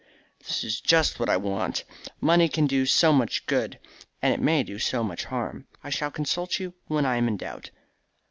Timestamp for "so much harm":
4.79-5.67